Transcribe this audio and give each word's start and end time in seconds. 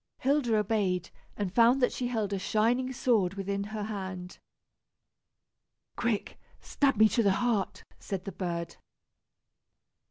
Hilda 0.17 0.55
obeyed, 0.57 1.11
and 1.37 1.53
found 1.53 1.79
that 1.79 1.91
she 1.91 2.07
held 2.07 2.33
a 2.33 2.39
shining 2.39 2.91
sword 2.91 3.35
within 3.35 3.65
her 3.65 3.83
hand. 3.83 4.39
"Quick, 5.95 6.39
stab 6.59 6.97
me 6.97 7.07
to 7.09 7.21
the 7.21 7.33
heart!" 7.33 7.83
said 7.99 8.25
the 8.25 8.31
bird. 8.31 8.77